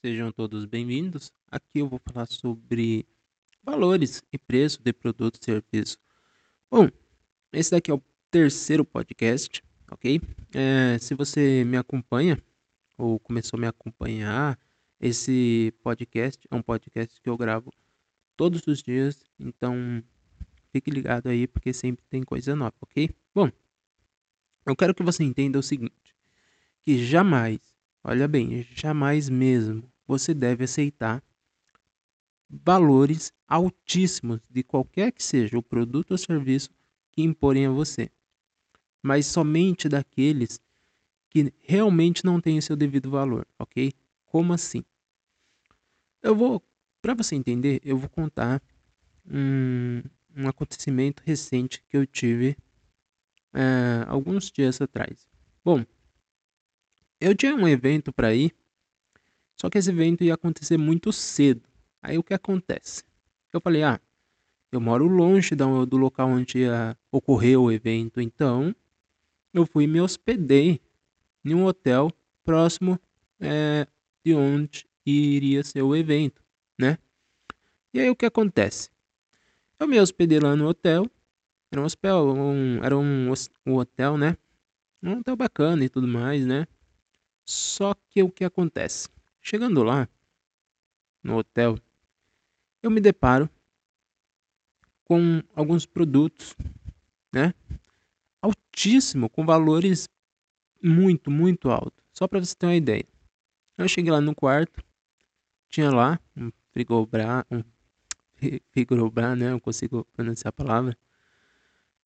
Sejam 0.00 0.30
todos 0.30 0.64
bem-vindos. 0.64 1.32
Aqui 1.50 1.80
eu 1.80 1.88
vou 1.88 1.98
falar 1.98 2.26
sobre 2.26 3.04
valores 3.64 4.22
e 4.32 4.38
preço 4.38 4.80
de 4.80 4.92
produto 4.92 5.40
e 5.42 5.44
serviço. 5.44 5.98
Bom, 6.70 6.88
esse 7.52 7.72
daqui 7.72 7.90
é 7.90 7.94
o 7.94 8.02
terceiro 8.30 8.84
podcast, 8.84 9.60
ok? 9.90 10.20
É, 10.54 10.98
se 11.00 11.14
você 11.14 11.64
me 11.64 11.76
acompanha 11.76 12.40
ou 12.96 13.18
começou 13.18 13.56
a 13.56 13.60
me 13.60 13.66
acompanhar, 13.66 14.56
esse 15.00 15.74
podcast 15.82 16.46
é 16.48 16.54
um 16.54 16.62
podcast 16.62 17.20
que 17.20 17.28
eu 17.28 17.36
gravo 17.36 17.72
todos 18.36 18.64
os 18.68 18.80
dias, 18.80 19.24
então 19.36 20.00
fique 20.70 20.92
ligado 20.92 21.28
aí 21.28 21.48
porque 21.48 21.72
sempre 21.72 22.04
tem 22.08 22.22
coisa 22.22 22.54
nova, 22.54 22.76
ok? 22.82 23.10
Bom, 23.34 23.50
eu 24.64 24.76
quero 24.76 24.94
que 24.94 25.02
você 25.02 25.24
entenda 25.24 25.58
o 25.58 25.62
seguinte, 25.62 26.14
que 26.82 27.04
jamais, 27.04 27.67
olha 28.08 28.26
bem, 28.26 28.66
jamais 28.74 29.28
mesmo 29.28 29.84
você 30.06 30.32
deve 30.32 30.64
aceitar 30.64 31.22
valores 32.48 33.34
altíssimos 33.46 34.40
de 34.48 34.62
qualquer 34.62 35.12
que 35.12 35.22
seja 35.22 35.58
o 35.58 35.62
produto 35.62 36.12
ou 36.12 36.18
serviço 36.18 36.70
que 37.12 37.20
imporem 37.20 37.66
a 37.66 37.70
você, 37.70 38.10
mas 39.02 39.26
somente 39.26 39.90
daqueles 39.90 40.58
que 41.28 41.52
realmente 41.60 42.24
não 42.24 42.40
têm 42.40 42.56
o 42.56 42.62
seu 42.62 42.74
devido 42.74 43.10
valor, 43.10 43.46
ok? 43.58 43.92
Como 44.24 44.54
assim? 44.54 44.82
Eu 46.22 46.34
vou, 46.34 46.62
para 47.02 47.12
você 47.12 47.34
entender, 47.34 47.78
eu 47.84 47.98
vou 47.98 48.08
contar 48.08 48.62
um, 49.30 50.02
um 50.34 50.48
acontecimento 50.48 51.22
recente 51.26 51.84
que 51.86 51.96
eu 51.98 52.06
tive 52.06 52.56
é, 53.52 54.06
alguns 54.08 54.50
dias 54.50 54.80
atrás. 54.80 55.28
Bom, 55.62 55.84
eu 57.20 57.34
tinha 57.34 57.54
um 57.54 57.66
evento 57.66 58.12
para 58.12 58.34
ir, 58.34 58.54
só 59.56 59.68
que 59.68 59.78
esse 59.78 59.90
evento 59.90 60.22
ia 60.22 60.34
acontecer 60.34 60.76
muito 60.76 61.12
cedo. 61.12 61.62
Aí 62.00 62.16
o 62.16 62.22
que 62.22 62.32
acontece? 62.32 63.02
Eu 63.52 63.60
falei, 63.60 63.82
ah, 63.82 64.00
eu 64.70 64.80
moro 64.80 65.06
longe 65.06 65.54
do, 65.54 65.96
local 65.96 66.28
onde 66.28 66.58
ia 66.58 66.96
ocorrer 67.10 67.58
o 67.58 67.72
evento, 67.72 68.20
então 68.20 68.74
eu 69.52 69.66
fui 69.66 69.86
me 69.86 70.00
hospedei 70.00 70.80
em 71.44 71.54
um 71.54 71.64
hotel 71.64 72.12
próximo 72.44 73.00
é, 73.40 73.86
de 74.24 74.34
onde 74.34 74.86
iria 75.04 75.64
ser 75.64 75.82
o 75.82 75.96
evento, 75.96 76.42
né? 76.78 76.98
E 77.92 78.00
aí 78.00 78.10
o 78.10 78.16
que 78.16 78.26
acontece? 78.26 78.90
Eu 79.80 79.88
me 79.88 79.98
hospedei 79.98 80.38
lá 80.38 80.54
no 80.54 80.68
hotel, 80.68 81.06
era 81.72 81.80
um 81.80 81.84
hotel, 81.84 82.34
um, 82.34 82.84
era 82.84 82.96
um, 82.96 83.32
um 83.66 83.74
hotel, 83.74 84.18
né? 84.18 84.36
Um 85.02 85.18
hotel 85.18 85.36
bacana 85.36 85.84
e 85.84 85.88
tudo 85.88 86.06
mais, 86.06 86.44
né? 86.44 86.66
Só 87.48 87.94
que 88.10 88.22
o 88.22 88.30
que 88.30 88.44
acontece? 88.44 89.08
Chegando 89.40 89.82
lá, 89.82 90.06
no 91.22 91.38
hotel, 91.38 91.78
eu 92.82 92.90
me 92.90 93.00
deparo 93.00 93.48
com 95.02 95.42
alguns 95.54 95.86
produtos, 95.86 96.54
né? 97.32 97.54
Altíssimo, 98.42 99.30
com 99.30 99.46
valores 99.46 100.10
muito, 100.82 101.30
muito 101.30 101.70
altos. 101.70 102.04
Só 102.12 102.28
para 102.28 102.38
você 102.38 102.54
ter 102.54 102.66
uma 102.66 102.76
ideia. 102.76 103.06
Eu 103.78 103.88
cheguei 103.88 104.12
lá 104.12 104.20
no 104.20 104.34
quarto, 104.34 104.84
tinha 105.70 105.90
lá 105.90 106.20
um 106.36 106.50
frigobar, 106.70 107.46
um 107.50 107.64
frigobar, 108.72 109.34
né? 109.34 109.52
Eu 109.52 109.60
consigo 109.60 110.04
pronunciar 110.12 110.50
a 110.50 110.52
palavra 110.52 110.98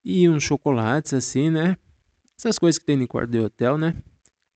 e 0.04 0.28
uns 0.28 0.44
chocolates 0.44 1.12
assim, 1.12 1.50
né? 1.50 1.76
Essas 2.38 2.60
coisas 2.60 2.78
que 2.78 2.86
tem 2.86 2.96
no 2.96 3.08
quarto 3.08 3.30
de 3.30 3.40
hotel, 3.40 3.76
né? 3.76 4.00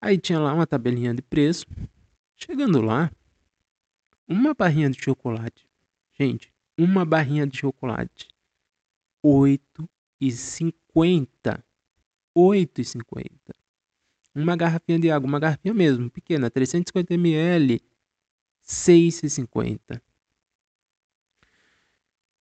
Aí 0.00 0.18
tinha 0.18 0.38
lá 0.38 0.52
uma 0.52 0.66
tabelinha 0.66 1.14
de 1.14 1.22
preço. 1.22 1.64
Chegando 2.36 2.80
lá, 2.80 3.10
uma 4.28 4.52
barrinha 4.54 4.90
de 4.90 5.02
chocolate. 5.02 5.66
Gente, 6.12 6.52
uma 6.76 7.04
barrinha 7.04 7.46
de 7.46 7.58
chocolate. 7.58 8.28
R$ 9.24 9.58
8,50. 10.20 11.62
8,50. 12.36 13.30
Uma 14.34 14.54
garrafinha 14.54 14.98
de 14.98 15.10
água, 15.10 15.26
uma 15.26 15.40
garrafinha 15.40 15.72
mesmo, 15.72 16.10
pequena, 16.10 16.50
350 16.50 17.14
ml, 17.14 17.80
6,50. 18.62 20.02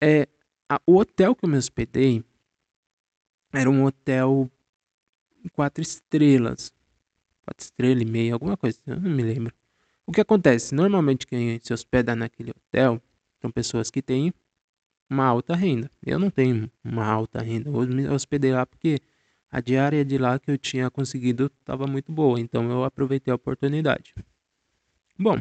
É, 0.01 0.27
a, 0.69 0.81
o 0.85 0.97
hotel 0.97 1.33
que 1.33 1.45
eu 1.45 1.49
me 1.49 1.57
hospedei 1.57 2.21
era 3.53 3.69
um 3.69 3.85
hotel 3.85 4.51
quatro 5.53 5.81
estrelas. 5.81 6.73
Quatro 7.45 7.63
estrelas 7.63 8.01
e 8.01 8.05
meia, 8.05 8.33
alguma 8.33 8.57
coisa, 8.57 8.79
eu 8.87 8.99
não 8.99 9.09
me 9.09 9.23
lembro. 9.23 9.53
O 10.05 10.11
que 10.11 10.19
acontece? 10.19 10.73
Normalmente 10.73 11.27
quem 11.27 11.59
se 11.61 11.71
hospeda 11.73 12.15
naquele 12.15 12.51
hotel 12.51 13.01
são 13.39 13.51
pessoas 13.51 13.91
que 13.91 14.01
têm 14.01 14.33
uma 15.09 15.25
alta 15.25 15.55
renda. 15.55 15.89
Eu 16.03 16.17
não 16.17 16.31
tenho 16.31 16.71
uma 16.83 17.05
alta 17.05 17.41
renda. 17.41 17.69
Eu 17.69 17.87
me 17.87 18.07
hospedei 18.09 18.51
lá 18.51 18.65
porque 18.65 18.99
a 19.51 19.61
diária 19.61 20.03
de 20.03 20.17
lá 20.17 20.39
que 20.39 20.49
eu 20.49 20.57
tinha 20.57 20.89
conseguido 20.89 21.51
estava 21.59 21.85
muito 21.85 22.11
boa. 22.11 22.39
Então 22.39 22.69
eu 22.71 22.83
aproveitei 22.83 23.31
a 23.31 23.35
oportunidade. 23.35 24.13
Bom, 25.17 25.39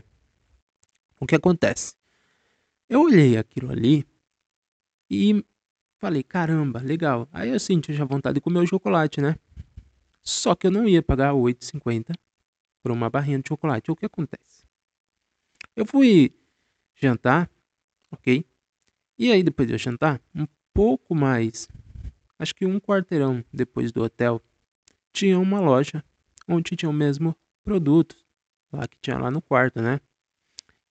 o 1.19 1.27
que 1.27 1.35
acontece? 1.35 1.95
Eu 2.89 3.01
olhei 3.01 3.39
aquilo 3.39 3.73
ali 3.73 4.07
e 5.11 5.45
Falei, 6.05 6.23
caramba, 6.23 6.81
legal. 6.81 7.27
Aí 7.33 7.49
eu 7.49 7.59
senti 7.59 7.91
já 7.95 8.05
vontade 8.05 8.35
de 8.35 8.41
comer 8.43 8.59
o 8.59 8.67
chocolate, 8.67 9.23
né? 9.23 9.37
Só 10.25 10.55
que 10.55 10.67
eu 10.67 10.71
não 10.71 10.89
ia 10.89 11.03
pagar 11.03 11.35
8,50 11.35 12.15
por 12.83 12.91
uma 12.91 13.11
barrinha 13.11 13.39
de 13.39 13.49
chocolate. 13.49 13.91
O 13.91 13.97
que 13.97 14.07
acontece? 14.07 14.65
Eu 15.77 15.85
fui 15.85 16.35
jantar, 16.95 17.51
ok? 18.11 18.45
E 19.19 19.31
aí 19.31 19.43
depois 19.43 19.69
de 19.69 19.75
eu 19.75 19.79
jantar, 19.79 20.21
um 20.35 20.47
pouco 20.73 21.15
mais, 21.15 21.69
acho 22.39 22.55
que 22.55 22.65
um 22.65 22.81
quarteirão 22.81 23.45
depois 23.53 23.93
do 23.93 24.03
hotel, 24.03 24.43
tinha 25.13 25.39
uma 25.39 25.61
loja 25.61 26.03
onde 26.49 26.75
tinha 26.75 26.91
o 26.91 26.93
mesmo 26.93 27.37
produto, 27.63 28.17
lá 28.73 28.89
que 28.89 28.99
tinha 28.99 29.19
lá 29.19 29.31
no 29.31 29.41
quarto, 29.41 29.81
né? 29.81 30.01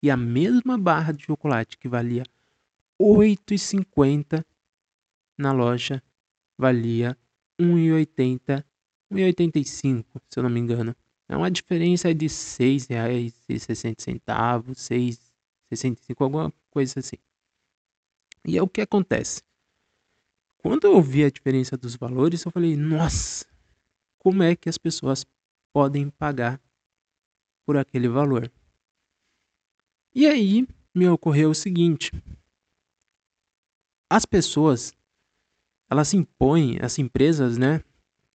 E 0.01 0.09
a 0.09 0.17
mesma 0.17 0.77
barra 0.77 1.11
de 1.11 1.25
chocolate 1.25 1.77
que 1.77 1.87
valia 1.87 2.23
8,50 2.99 4.45
na 5.37 5.51
loja 5.51 6.01
valia 6.57 7.17
1,80, 7.59 8.63
1,85, 9.13 10.05
se 10.29 10.39
eu 10.39 10.43
não 10.43 10.49
me 10.49 10.59
engano. 10.59 10.95
É 11.27 11.37
uma 11.37 11.49
diferença 11.49 12.13
de 12.13 12.25
R$ 12.25 12.31
6,60, 12.31 14.19
6,65, 15.71 16.15
alguma 16.19 16.53
coisa 16.69 16.99
assim. 16.99 17.17
E 18.45 18.57
é 18.57 18.61
o 18.61 18.67
que 18.67 18.81
acontece. 18.81 19.41
Quando 20.57 20.85
eu 20.85 21.01
vi 21.01 21.23
a 21.23 21.29
diferença 21.29 21.77
dos 21.77 21.95
valores, 21.95 22.43
eu 22.43 22.51
falei, 22.51 22.75
nossa, 22.75 23.45
como 24.17 24.43
é 24.43 24.55
que 24.55 24.69
as 24.69 24.77
pessoas 24.77 25.25
podem 25.73 26.09
pagar 26.09 26.61
por 27.65 27.77
aquele 27.77 28.07
valor? 28.07 28.51
E 30.15 30.27
aí 30.27 30.67
me 30.93 31.09
ocorreu 31.09 31.49
o 31.49 31.55
seguinte: 31.55 32.11
as 34.09 34.25
pessoas 34.25 34.93
elas 35.89 36.13
impõem, 36.13 36.79
as 36.81 36.97
empresas, 36.97 37.57
né, 37.57 37.83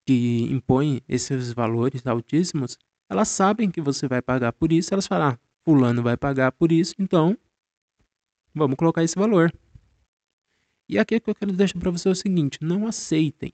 que 0.08 0.44
impõem 0.44 1.02
esses 1.08 1.52
valores 1.52 2.08
altíssimos, 2.08 2.78
elas 3.10 3.28
sabem 3.28 3.70
que 3.70 3.82
você 3.82 4.08
vai 4.08 4.22
pagar 4.22 4.54
por 4.54 4.72
isso, 4.72 4.94
elas 4.94 5.06
falam, 5.06 5.32
ah, 5.32 5.40
fulano 5.66 6.02
vai 6.02 6.16
pagar 6.16 6.54
por 6.54 6.72
isso, 6.72 6.96
então 6.98 7.38
vamos 8.56 8.78
colocar 8.78 9.04
esse 9.04 9.20
valor. 9.20 9.54
E 10.88 10.98
aqui 10.98 11.16
é 11.16 11.20
que 11.20 11.30
eu 11.30 11.36
quero 11.36 11.52
deixar 11.52 11.78
para 11.78 11.92
você 11.92 12.08
é 12.08 12.12
o 12.12 12.16
seguinte, 12.16 12.58
não 12.62 12.88
aceitem. 12.88 13.54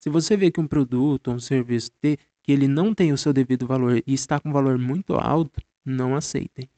Se 0.00 0.10
você 0.10 0.36
vê 0.36 0.50
que 0.50 0.60
um 0.60 0.66
produto 0.66 1.28
ou 1.28 1.34
um 1.34 1.40
serviço 1.40 1.92
te, 2.02 2.18
que 2.42 2.50
ele 2.50 2.66
não 2.66 2.92
tem 2.92 3.12
o 3.12 3.16
seu 3.16 3.32
devido 3.32 3.66
valor 3.66 4.02
e 4.04 4.12
está 4.12 4.40
com 4.40 4.48
um 4.48 4.52
valor 4.52 4.76
muito 4.76 5.14
alto, 5.14 5.62
não 5.84 6.16
aceitem. 6.16 6.68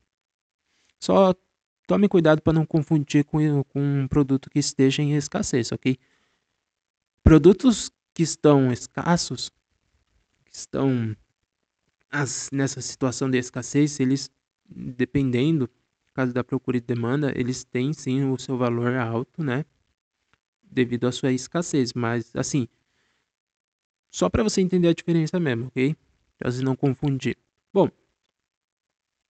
Só 1.00 1.34
Tome 1.87 2.08
cuidado 2.08 2.42
para 2.42 2.52
não 2.52 2.66
confundir 2.66 3.25
com, 3.25 3.62
com 3.62 3.81
um 3.81 4.08
produto 4.08 4.50
que 4.50 4.58
esteja 4.58 5.02
em 5.02 5.14
escassez, 5.14 5.70
ok? 5.70 5.96
Produtos 7.26 7.90
que 8.14 8.23
estão 8.23 8.70
escassos, 8.70 9.50
que 10.44 10.55
estão 10.55 11.17
as, 12.08 12.49
nessa 12.52 12.81
situação 12.81 13.28
de 13.28 13.37
escassez, 13.37 13.99
eles, 13.99 14.31
dependendo, 14.64 15.69
caso 16.14 16.32
da 16.32 16.44
procura 16.44 16.76
e 16.76 16.81
demanda, 16.81 17.32
eles 17.34 17.64
têm 17.64 17.93
sim 17.93 18.31
o 18.31 18.38
seu 18.38 18.56
valor 18.56 18.94
alto, 18.94 19.43
né? 19.43 19.64
Devido 20.62 21.08
à 21.08 21.11
sua 21.11 21.32
escassez, 21.32 21.94
mas 21.94 22.31
assim, 22.37 22.69
só 24.08 24.31
para 24.31 24.44
você 24.44 24.61
entender 24.61 24.87
a 24.87 24.94
diferença 24.94 25.40
mesmo, 25.40 25.67
ok? 25.67 25.96
Para 26.38 26.52
você 26.52 26.62
não 26.62 26.76
confundir. 26.76 27.37
Bom, 27.73 27.90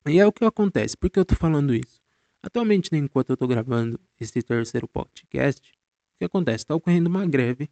e 0.07 0.21
é 0.21 0.27
o 0.27 0.33
que 0.33 0.45
acontece. 0.45 0.99
Por 0.99 1.09
que 1.09 1.19
eu 1.19 1.23
estou 1.23 1.39
falando 1.39 1.75
isso? 1.75 1.99
Atualmente, 2.43 2.95
enquanto 2.95 3.31
eu 3.31 3.35
estou 3.35 3.49
gravando 3.49 3.99
esse 4.21 4.43
terceiro 4.43 4.87
podcast, 4.87 5.67
o 5.67 6.19
que 6.19 6.27
acontece? 6.27 6.59
Está 6.59 6.75
ocorrendo 6.75 7.09
uma 7.09 7.27
greve 7.27 7.71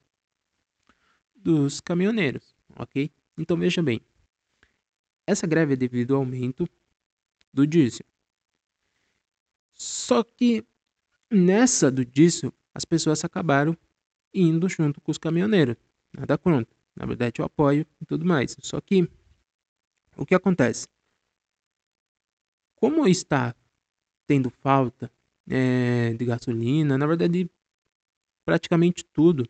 dos 1.45 1.79
caminhoneiros, 1.79 2.57
ok? 2.75 3.13
Então 3.37 3.57
veja 3.57 3.83
bem, 3.83 4.01
essa 5.27 5.47
greve 5.47 5.75
é 5.75 5.77
devido 5.77 6.15
ao 6.15 6.21
aumento 6.21 6.67
do 7.53 7.67
diesel. 7.67 8.07
Só 9.75 10.25
que 10.25 10.65
nessa 11.31 11.91
do 11.91 12.05
diesel, 12.05 12.53
as 12.75 12.85
pessoas 12.87 13.23
acabaram 13.25 13.77
indo 14.33 14.69
junto 14.69 15.01
com 15.01 15.11
os 15.11 15.19
caminhoneiros. 15.19 15.77
Nada 16.13 16.39
contra. 16.39 16.75
Na 16.97 17.05
verdade, 17.05 17.41
eu 17.41 17.45
apoio 17.45 17.87
e 18.01 18.07
tudo 18.07 18.25
mais. 18.25 18.57
Só 18.63 18.81
que 18.81 19.09
o 20.17 20.25
que 20.25 20.35
acontece? 20.35 20.87
Como 22.77 23.07
está 23.07 23.55
tendo 24.27 24.49
falta 24.49 25.11
é, 25.49 26.15
de 26.15 26.25
gasolina, 26.25 26.97
na 26.97 27.07
verdade, 27.07 27.51
praticamente 28.45 29.05
tudo, 29.05 29.49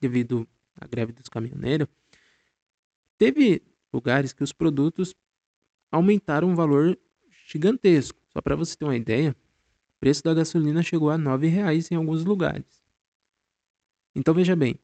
devido 0.00 0.46
à 0.80 0.86
greve 0.86 1.12
dos 1.12 1.28
caminhoneiros, 1.28 1.88
teve 3.18 3.62
lugares 3.92 4.32
que 4.32 4.42
os 4.42 4.52
produtos 4.52 5.14
aumentaram 5.90 6.48
um 6.48 6.54
valor 6.54 6.98
gigantesco. 7.46 8.20
Só 8.28 8.40
para 8.40 8.56
você 8.56 8.76
ter 8.76 8.84
uma 8.84 8.96
ideia, 8.96 9.30
o 9.30 9.98
preço 9.98 10.22
da 10.22 10.34
gasolina 10.34 10.82
chegou 10.82 11.10
a 11.10 11.16
R$ 11.16 11.48
reais 11.48 11.90
em 11.90 11.94
alguns 11.94 12.24
lugares. 12.24 12.82
Então 14.14 14.34
veja 14.34 14.56
bem, 14.56 14.78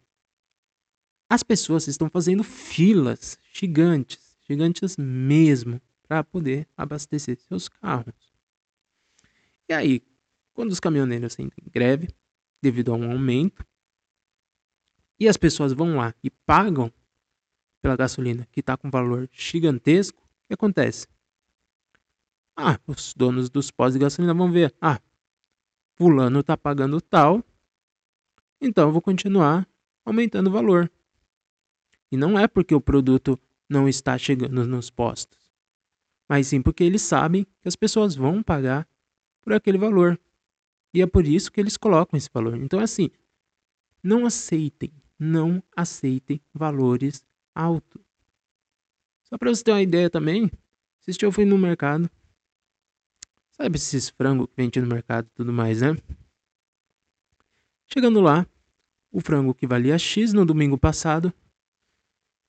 as 1.28 1.42
pessoas 1.42 1.88
estão 1.88 2.10
fazendo 2.10 2.44
filas 2.44 3.38
gigantes, 3.52 4.36
gigantes 4.46 4.96
mesmo, 4.98 5.80
para 6.06 6.22
poder 6.22 6.68
abastecer 6.76 7.38
seus 7.38 7.68
carros. 7.68 8.32
E 9.66 9.72
aí, 9.72 10.02
quando 10.52 10.70
os 10.70 10.80
caminhoneiros 10.80 11.38
entram 11.38 11.64
em 11.66 11.70
greve, 11.70 12.08
devido 12.60 12.92
a 12.92 12.96
um 12.96 13.10
aumento, 13.10 13.64
e 15.22 15.28
as 15.28 15.36
pessoas 15.36 15.72
vão 15.72 15.98
lá 15.98 16.12
e 16.20 16.28
pagam 16.28 16.92
pela 17.80 17.94
gasolina 17.94 18.44
que 18.50 18.58
está 18.58 18.76
com 18.76 18.90
valor 18.90 19.28
gigantesco, 19.30 20.20
o 20.20 20.48
que 20.48 20.54
acontece? 20.54 21.06
Ah, 22.56 22.76
os 22.88 23.14
donos 23.14 23.48
dos 23.48 23.70
postos 23.70 23.94
de 23.94 24.00
gasolina 24.00 24.34
vão 24.34 24.50
ver, 24.50 24.74
ah, 24.80 25.00
fulano 25.94 26.40
está 26.40 26.56
pagando 26.56 27.00
tal, 27.00 27.40
então 28.60 28.88
eu 28.88 28.92
vou 28.92 29.00
continuar 29.00 29.64
aumentando 30.04 30.48
o 30.48 30.52
valor. 30.52 30.90
E 32.10 32.16
não 32.16 32.36
é 32.36 32.48
porque 32.48 32.74
o 32.74 32.80
produto 32.80 33.38
não 33.68 33.88
está 33.88 34.18
chegando 34.18 34.66
nos 34.66 34.90
postos, 34.90 35.52
mas 36.28 36.48
sim 36.48 36.60
porque 36.60 36.82
eles 36.82 37.02
sabem 37.02 37.44
que 37.60 37.68
as 37.68 37.76
pessoas 37.76 38.16
vão 38.16 38.42
pagar 38.42 38.88
por 39.40 39.52
aquele 39.52 39.78
valor. 39.78 40.20
E 40.92 41.00
é 41.00 41.06
por 41.06 41.24
isso 41.24 41.52
que 41.52 41.60
eles 41.60 41.76
colocam 41.76 42.18
esse 42.18 42.28
valor. 42.34 42.56
Então, 42.56 42.80
assim, 42.80 43.08
não 44.02 44.26
aceitem, 44.26 44.92
não 45.22 45.62
aceitem 45.76 46.40
valores 46.52 47.24
altos. 47.54 48.02
Só 49.22 49.38
para 49.38 49.54
você 49.54 49.62
ter 49.62 49.70
uma 49.70 49.80
ideia 49.80 50.10
também, 50.10 50.50
se 50.98 51.24
eu 51.24 51.30
fui 51.30 51.44
no 51.44 51.56
mercado, 51.56 52.10
sabe 53.52 53.76
esses 53.76 54.08
frangos 54.08 54.48
que 54.48 54.56
vende 54.56 54.80
no 54.80 54.88
mercado 54.88 55.28
e 55.28 55.30
tudo 55.30 55.52
mais, 55.52 55.80
né? 55.80 55.90
Chegando 57.92 58.20
lá, 58.20 58.44
o 59.12 59.20
frango 59.20 59.54
que 59.54 59.64
valia 59.64 59.96
X 59.96 60.32
no 60.32 60.44
domingo 60.44 60.76
passado 60.76 61.32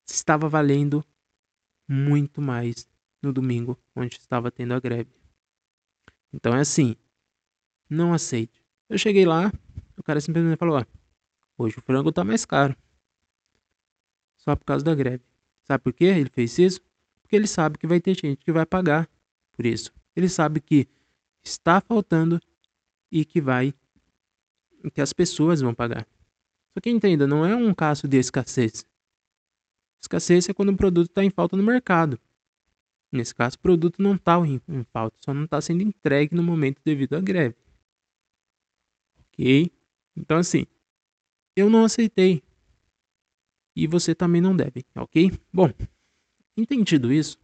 estava 0.08 0.50
valendo 0.50 1.06
muito 1.88 2.42
mais 2.42 2.90
no 3.22 3.31
domingo, 3.31 3.78
onde 3.96 4.18
estava 4.18 4.50
tendo 4.50 4.74
a 4.74 4.80
greve. 4.80 5.14
Então 6.34 6.56
é 6.56 6.62
assim, 6.62 6.96
não 7.88 8.14
aceite. 8.14 8.66
Eu 8.90 8.98
cheguei 8.98 9.25
lá, 9.25 9.52
o 9.96 10.02
cara 10.02 10.20
simplesmente 10.20 10.58
falou: 10.58 10.80
ó, 10.80 11.02
hoje 11.57 11.77
o 11.77 11.81
frango 11.81 12.11
tá 12.11 12.23
mais 12.23 12.45
caro. 12.45 12.75
Só 14.38 14.55
por 14.55 14.65
causa 14.65 14.83
da 14.83 14.94
greve. 14.94 15.23
Sabe 15.63 15.83
por 15.83 15.94
que 15.94 16.03
ele 16.05 16.29
fez 16.29 16.57
isso? 16.59 16.81
Porque 17.21 17.35
ele 17.35 17.47
sabe 17.47 17.77
que 17.77 17.88
vai 17.88 18.01
ter 18.01 18.15
gente 18.15 18.44
que 18.44 18.51
vai 18.51 18.65
pagar 18.65 19.09
por 19.53 19.65
isso. 19.65 19.94
Ele 20.15 20.27
sabe 20.27 20.59
que 20.59 20.88
está 21.44 21.79
faltando 21.81 22.39
e 23.11 23.23
que 23.23 23.39
vai 23.39 23.73
que 24.94 25.01
as 25.01 25.13
pessoas 25.13 25.61
vão 25.61 25.73
pagar. 25.73 26.05
Só 26.73 26.81
que 26.81 26.89
entenda, 26.89 27.25
não 27.25 27.45
é 27.45 27.55
um 27.55 27.73
caso 27.73 28.07
de 28.07 28.17
escassez. 28.17 28.85
Escassez 30.01 30.50
é 30.50 30.53
quando 30.53 30.71
um 30.71 30.75
produto 30.75 31.09
está 31.09 31.23
em 31.23 31.29
falta 31.29 31.55
no 31.55 31.63
mercado. 31.63 32.19
Nesse 33.11 33.33
caso, 33.33 33.55
o 33.55 33.59
produto 33.59 34.01
não 34.01 34.15
está 34.15 34.38
em, 34.39 34.59
em 34.67 34.83
falta, 34.83 35.15
só 35.23 35.33
não 35.33 35.45
está 35.45 35.61
sendo 35.61 35.83
entregue 35.83 36.35
no 36.35 36.41
momento 36.41 36.81
devido 36.83 37.15
à 37.15 37.21
greve. 37.21 37.55
Ok? 39.19 39.71
Então, 40.17 40.38
assim, 40.38 40.65
eu 41.55 41.69
não 41.69 41.83
aceitei. 41.83 42.41
E 43.75 43.88
você 43.88 44.13
também 44.13 44.41
não 44.41 44.55
deve, 44.55 44.85
ok? 44.95 45.31
Bom, 45.51 45.71
entendido 46.55 47.11
isso, 47.11 47.39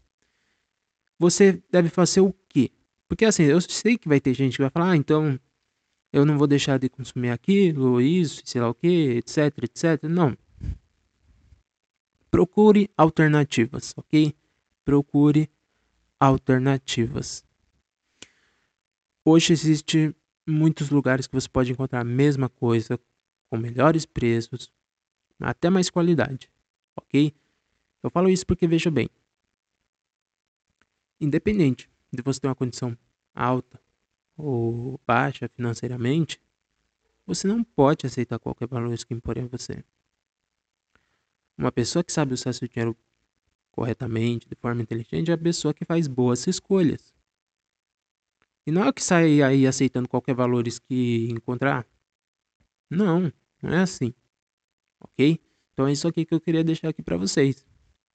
você 1.18 1.62
deve 1.72 1.90
fazer 1.90 2.22
o 2.22 2.34
quê? 2.48 2.72
Porque 3.08 3.26
assim, 3.26 3.44
eu 3.44 3.60
sei 3.60 3.98
que 3.98 4.08
vai 4.08 4.20
ter 4.20 4.34
gente 4.34 4.56
que 4.56 4.62
vai 4.62 4.70
falar, 4.70 4.92
ah, 4.92 4.98
então 4.98 5.40
eu 6.14 6.26
não 6.26 6.38
vou 6.38 6.48
deixar 6.48 6.78
de 6.80 6.90
consumir 6.90 7.30
aquilo, 7.30 8.00
isso, 8.00 8.42
sei 8.46 8.62
lá 8.62 8.70
o 8.70 8.74
que, 8.74 9.18
etc, 9.18 9.64
etc. 9.64 10.04
Não. 10.04 10.38
Procure 12.32 12.90
alternativas, 12.96 13.94
ok? 13.98 14.34
Procure 14.86 15.50
alternativas. 16.20 17.44
Hoje 19.26 19.54
existe 19.54 20.16
muitos 20.48 20.90
lugares 20.90 21.28
que 21.28 21.34
você 21.34 21.50
pode 21.50 21.72
encontrar 21.72 22.02
a 22.02 22.04
mesma 22.04 22.50
coisa 22.50 23.00
com 23.50 23.58
melhores 23.58 24.06
preços, 24.06 24.72
até 25.40 25.70
mais 25.70 25.90
qualidade, 25.90 26.52
ok? 26.96 27.34
Eu 28.04 28.10
falo 28.10 28.30
isso 28.30 28.46
porque 28.46 28.68
veja 28.68 28.92
bem, 28.92 29.10
independente 31.20 31.90
de 32.12 32.22
você 32.22 32.40
ter 32.40 32.48
uma 32.48 32.56
condição 32.56 32.98
alta 33.34 33.80
ou 34.38 35.00
baixa 35.06 35.50
financeiramente, 35.50 36.42
você 37.26 37.48
não 37.48 37.64
pode 37.64 38.06
aceitar 38.06 38.40
qualquer 38.40 38.68
valor 38.68 38.98
que 38.98 39.14
imporem 39.14 39.44
a 39.44 39.48
você. 39.48 39.84
Uma 41.58 41.72
pessoa 41.72 42.04
que 42.04 42.12
sabe 42.12 42.34
usar 42.34 42.54
seu 42.54 42.68
dinheiro 42.68 42.98
corretamente, 43.72 44.48
de 44.48 44.56
forma 44.56 44.82
inteligente, 44.82 45.30
é 45.30 45.34
a 45.34 45.38
pessoa 45.38 45.74
que 45.74 45.86
faz 45.86 46.08
boas 46.08 46.48
escolhas. 46.48 47.14
E 48.66 48.72
não 48.72 48.84
é 48.84 48.94
que 48.94 49.04
sai 49.04 49.42
aí 49.42 49.68
aceitando 49.68 50.08
qualquer 50.08 50.34
valores 50.34 50.80
que 50.80 51.28
encontrar. 51.30 51.86
Não, 52.90 53.32
não 53.62 53.74
é 53.74 53.82
assim. 53.82 54.14
Ok? 55.00 55.40
Então 55.74 55.88
é 55.88 55.92
isso 55.92 56.08
aqui 56.08 56.26
que 56.26 56.34
eu 56.34 56.42
queria 56.42 56.64
deixar 56.64 56.90
aqui 56.90 57.02
para 57.02 57.18
vocês. 57.18 57.66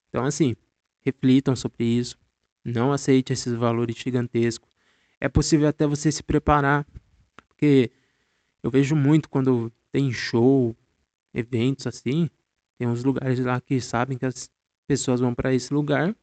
Então 0.10 0.26
assim, 0.26 0.56
reflitam 1.02 1.56
sobre 1.56 1.86
isso. 1.86 2.18
Não 2.64 2.92
aceite 2.92 3.34
esses 3.34 3.54
valores 3.54 3.96
gigantescos. 3.96 4.72
É 5.20 5.30
possível 5.30 5.68
até 5.68 5.86
você 5.86 6.12
se 6.12 6.24
preparar, 6.24 6.86
porque 7.48 7.92
eu 8.62 8.70
vejo 8.70 8.96
muito 8.96 9.30
quando 9.30 9.72
tem 9.92 10.12
show, 10.12 10.76
eventos 11.34 11.88
assim, 11.88 12.30
tem 12.78 12.88
uns 12.88 13.04
lugares 13.04 13.40
lá 13.40 13.60
que 13.62 13.80
sabem 13.80 14.18
que 14.18 14.26
as 14.26 14.50
pessoas 14.88 15.20
vão 15.20 15.34
para 15.34 15.54
esse 15.54 15.74
lugar 15.74 16.16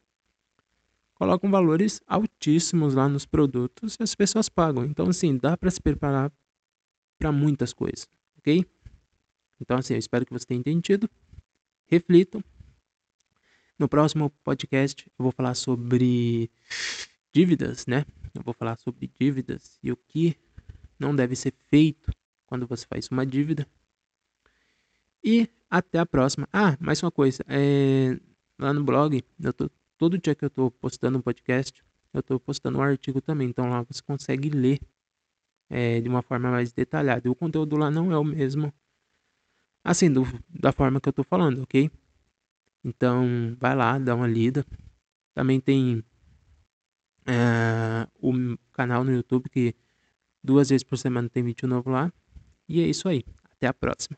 colocam 1.21 1.51
valores 1.51 2.01
altíssimos 2.07 2.95
lá 2.95 3.07
nos 3.07 3.27
produtos 3.27 3.95
e 3.99 4.01
as 4.01 4.15
pessoas 4.15 4.49
pagam. 4.49 4.83
Então, 4.85 5.07
assim, 5.07 5.37
dá 5.37 5.55
para 5.55 5.69
se 5.69 5.79
preparar 5.79 6.31
para 7.19 7.31
muitas 7.31 7.73
coisas, 7.73 8.09
ok? 8.39 8.65
Então, 9.61 9.77
assim, 9.77 9.93
eu 9.93 9.99
espero 9.99 10.25
que 10.25 10.33
você 10.33 10.45
tenha 10.45 10.59
entendido. 10.59 11.09
Reflitam. 11.85 12.43
No 13.77 13.87
próximo 13.87 14.29
podcast, 14.43 15.05
eu 15.17 15.23
vou 15.23 15.31
falar 15.31 15.53
sobre 15.53 16.49
dívidas, 17.33 17.85
né? 17.85 18.05
Eu 18.33 18.43
vou 18.43 18.53
falar 18.53 18.77
sobre 18.77 19.11
dívidas 19.19 19.79
e 19.83 19.91
o 19.91 19.97
que 19.97 20.35
não 20.99 21.15
deve 21.15 21.35
ser 21.35 21.53
feito 21.69 22.11
quando 22.45 22.67
você 22.67 22.85
faz 22.85 23.07
uma 23.09 23.25
dívida. 23.25 23.67
E 25.23 25.47
até 25.69 25.99
a 25.99 26.05
próxima. 26.05 26.47
Ah, 26.51 26.77
mais 26.79 27.01
uma 27.01 27.11
coisa. 27.11 27.43
É, 27.47 28.19
lá 28.59 28.73
no 28.73 28.83
blog, 28.83 29.23
eu 29.39 29.53
tô 29.53 29.69
todo 29.97 30.17
dia 30.17 30.35
que 30.35 30.43
eu 30.43 30.47
estou 30.47 30.71
postando 30.71 31.17
um 31.17 31.21
podcast, 31.21 31.83
eu 32.13 32.19
estou 32.19 32.39
postando 32.39 32.79
um 32.79 32.81
artigo 32.81 33.21
também. 33.21 33.49
Então 33.49 33.69
lá 33.69 33.83
você 33.83 34.01
consegue 34.01 34.49
ler 34.49 34.79
é, 35.69 36.01
de 36.01 36.09
uma 36.09 36.21
forma 36.21 36.51
mais 36.51 36.73
detalhada. 36.73 37.29
O 37.31 37.35
conteúdo 37.35 37.77
lá 37.77 37.89
não 37.89 38.11
é 38.11 38.17
o 38.17 38.23
mesmo, 38.23 38.73
assim, 39.83 40.11
do, 40.11 40.23
da 40.49 40.71
forma 40.71 40.99
que 40.99 41.09
eu 41.09 41.11
estou 41.11 41.25
falando, 41.25 41.63
ok? 41.63 41.89
Então 42.83 43.55
vai 43.59 43.75
lá, 43.75 43.97
dá 43.99 44.15
uma 44.15 44.27
lida. 44.27 44.65
Também 45.33 45.59
tem 45.59 46.03
é, 47.25 48.07
o 48.19 48.57
canal 48.71 49.03
no 49.03 49.11
YouTube 49.11 49.49
que 49.49 49.75
duas 50.43 50.69
vezes 50.69 50.83
por 50.83 50.97
semana 50.97 51.29
tem 51.29 51.43
vídeo 51.43 51.67
novo 51.67 51.89
lá. 51.89 52.11
E 52.67 52.81
é 52.81 52.87
isso 52.87 53.07
aí. 53.07 53.23
Até 53.51 53.67
a 53.67 53.73
próxima. 53.73 54.09